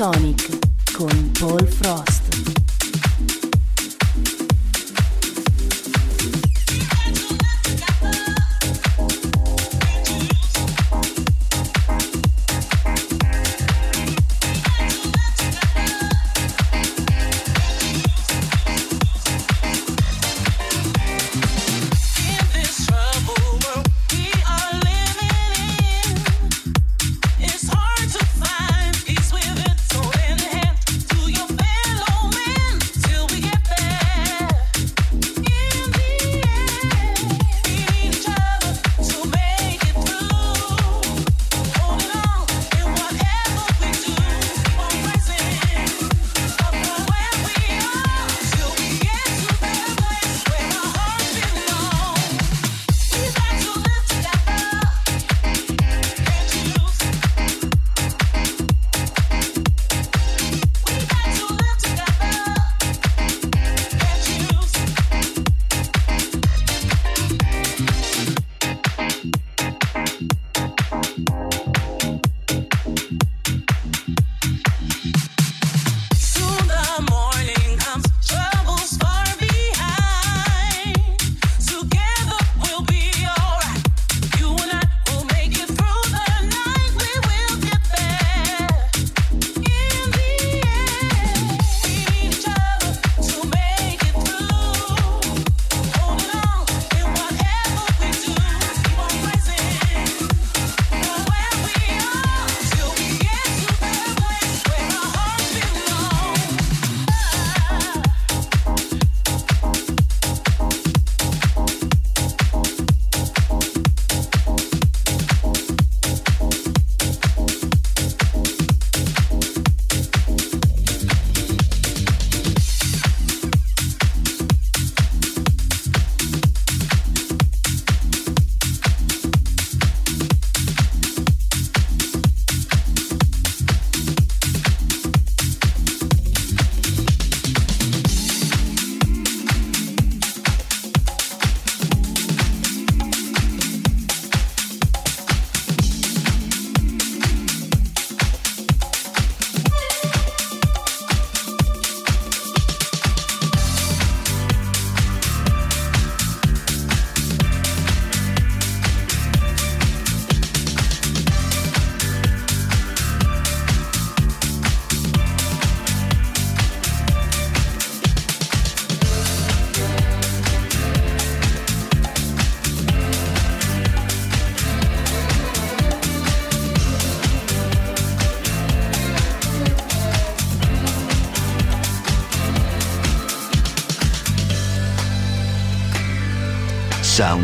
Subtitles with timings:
[0.00, 0.29] Sony.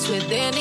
[0.00, 0.59] Secrets with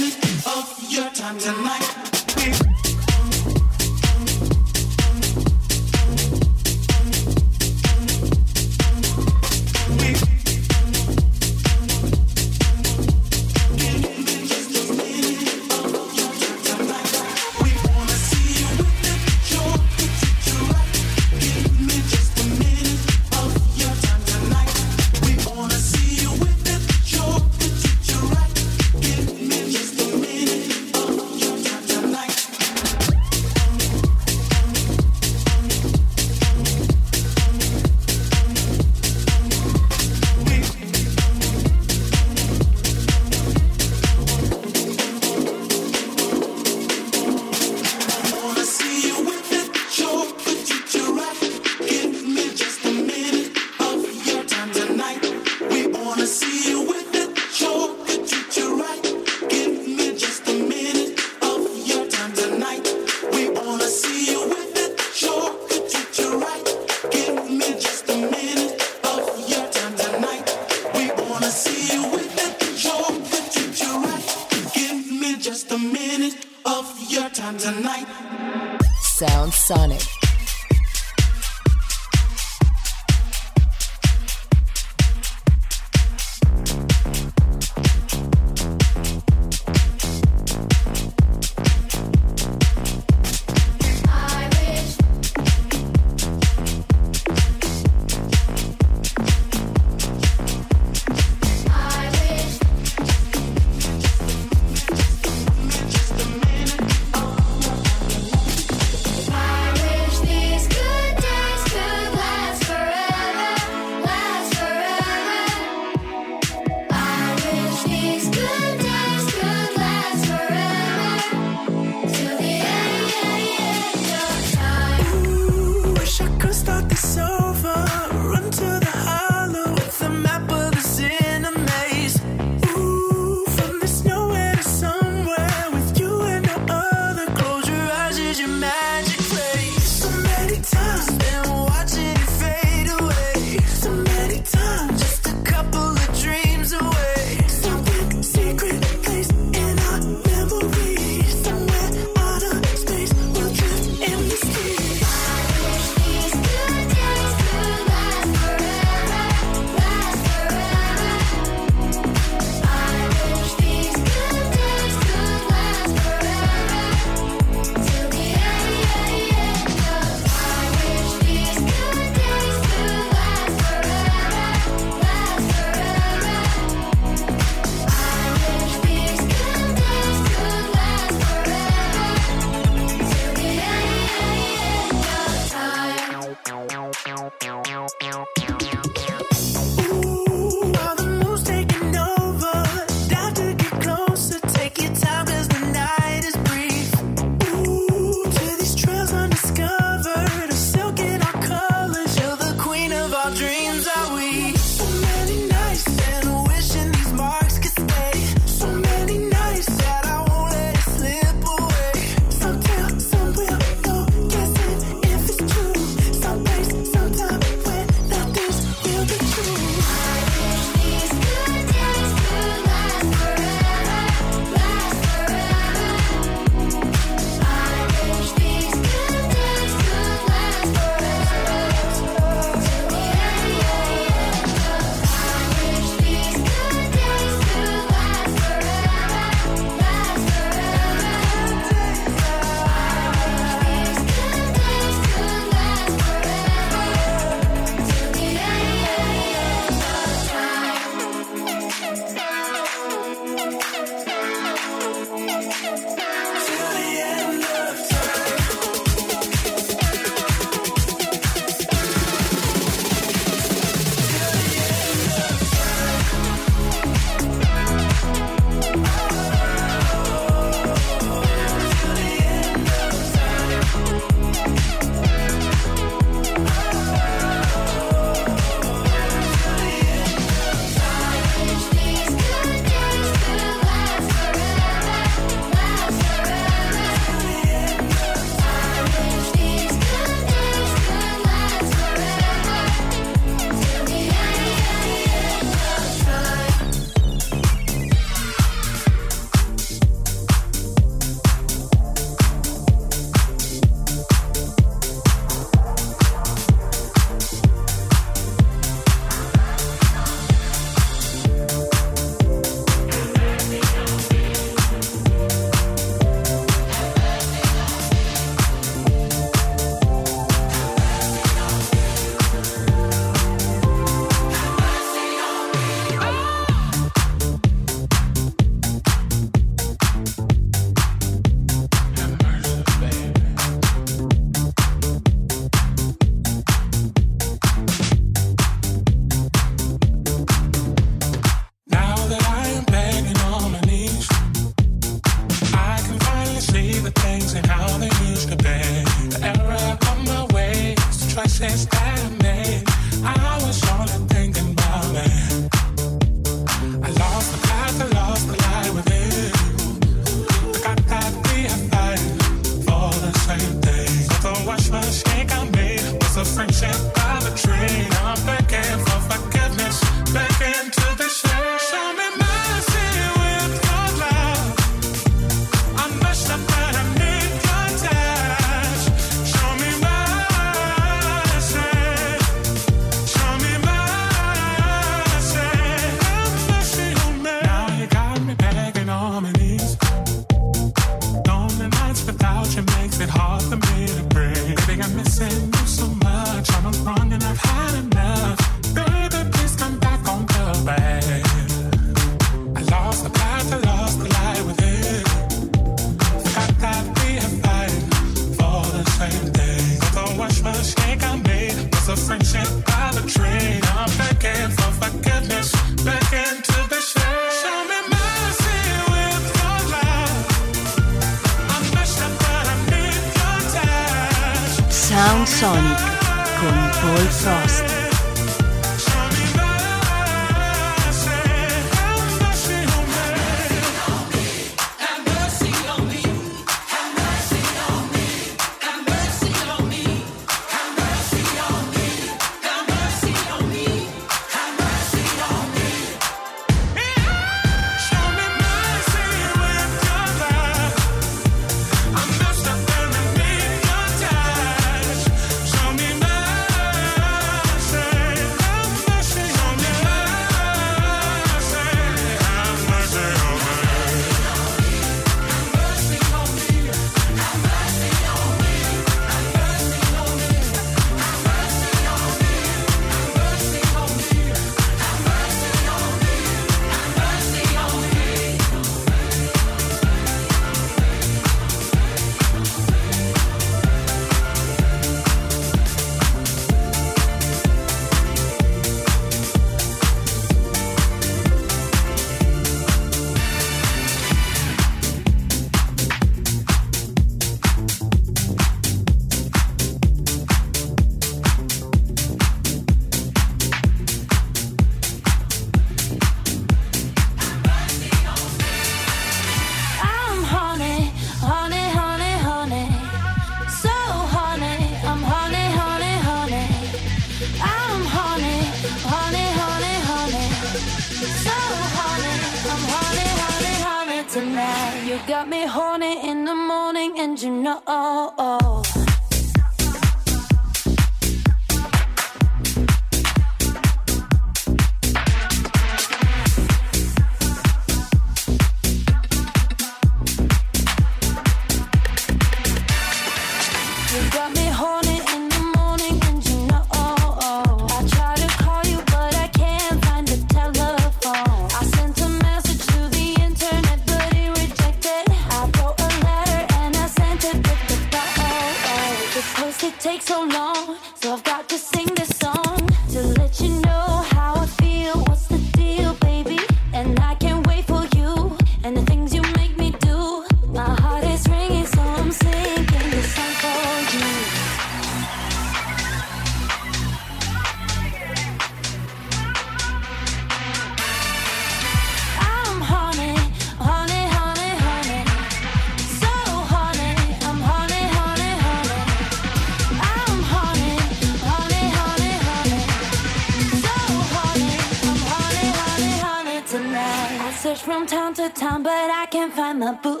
[599.61, 600.00] can't find